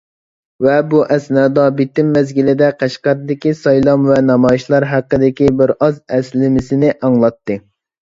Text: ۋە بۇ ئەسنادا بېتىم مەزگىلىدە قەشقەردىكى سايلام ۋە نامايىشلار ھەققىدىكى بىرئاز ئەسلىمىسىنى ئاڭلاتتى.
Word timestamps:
ۋە 0.67 0.77
بۇ 0.93 1.01
ئەسنادا 1.15 1.65
بېتىم 1.81 2.09
مەزگىلىدە 2.15 2.71
قەشقەردىكى 2.81 3.55
سايلام 3.61 4.09
ۋە 4.11 4.19
نامايىشلار 4.33 4.89
ھەققىدىكى 4.97 5.55
بىرئاز 5.63 6.05
ئەسلىمىسىنى 6.21 6.95
ئاڭلاتتى. 7.01 7.65